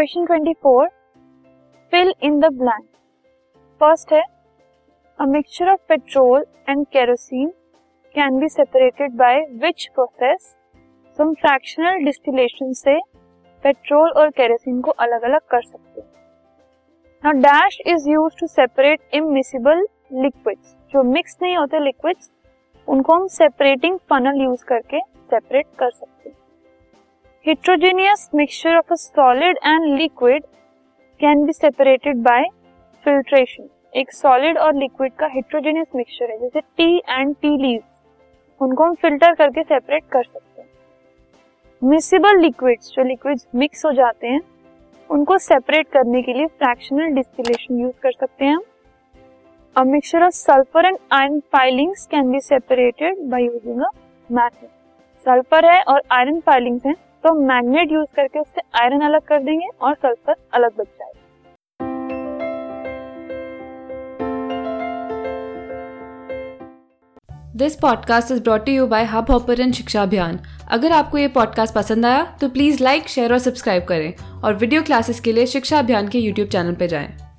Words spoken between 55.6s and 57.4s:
है और iron filings हैं तो